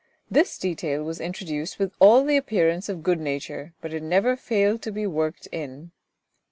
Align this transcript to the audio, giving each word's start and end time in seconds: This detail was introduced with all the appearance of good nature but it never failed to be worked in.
This 0.31 0.57
detail 0.57 1.03
was 1.03 1.21
introduced 1.21 1.77
with 1.77 1.91
all 1.99 2.23
the 2.23 2.35
appearance 2.35 2.89
of 2.89 3.03
good 3.03 3.19
nature 3.19 3.75
but 3.81 3.93
it 3.93 4.01
never 4.01 4.35
failed 4.35 4.81
to 4.81 4.91
be 4.91 5.05
worked 5.05 5.47
in. 5.51 5.91